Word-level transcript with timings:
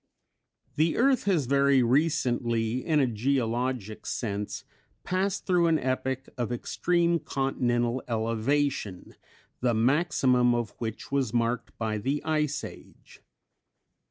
The 0.77 0.97
earth 0.97 1.25
has 1.25 1.45
very 1.45 1.83
recently, 1.83 2.83
in 2.83 2.99
a 2.99 3.05
geologic 3.05 4.07
sense, 4.07 4.63
passed 5.03 5.45
through 5.45 5.67
an 5.67 5.77
epoch 5.77 6.27
of 6.39 6.51
extreme 6.51 7.19
continental 7.19 8.01
elevation 8.07 9.13
the 9.59 9.75
maximum 9.75 10.55
of 10.55 10.71
which 10.79 11.11
was 11.11 11.35
marked 11.35 11.77
by 11.77 11.99
the 11.99 12.23
"Ice 12.23 12.63
Age." 12.63 13.21